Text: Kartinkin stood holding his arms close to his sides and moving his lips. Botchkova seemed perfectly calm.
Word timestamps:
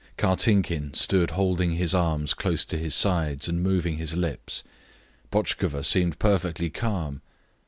Kartinkin 0.17 0.95
stood 0.95 1.29
holding 1.29 1.73
his 1.73 1.93
arms 1.93 2.33
close 2.33 2.65
to 2.65 2.77
his 2.79 2.95
sides 2.95 3.47
and 3.47 3.61
moving 3.61 3.97
his 3.97 4.17
lips. 4.17 4.63
Botchkova 5.31 5.83
seemed 5.85 6.17
perfectly 6.17 6.71
calm. 6.71 7.21